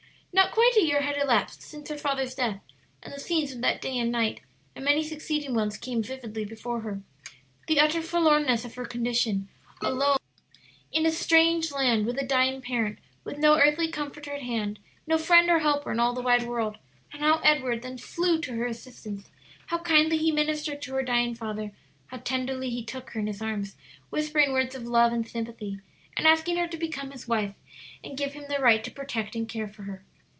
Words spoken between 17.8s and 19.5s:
then flew to her assistance,